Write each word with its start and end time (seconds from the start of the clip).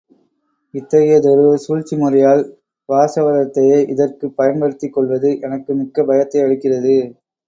இத்தகையதொரு 0.73 1.43
சூழ்ச்சிமுறையால் 1.65 2.41
வாசவதத்தையை 2.89 3.87
இதற்குப் 3.87 4.35
பயன்படுத்திக் 4.35 4.93
கொள்வது 4.93 5.39
எனக்கு 5.39 5.75
மிக்க 5.75 6.03
பயத்தை 6.03 6.41
அளிக்கிறது. 6.41 6.95